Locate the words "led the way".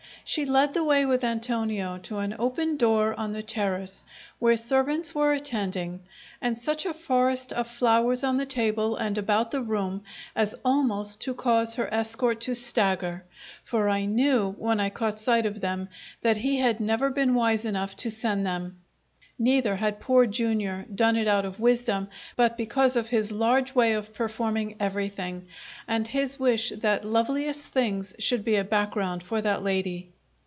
0.45-1.05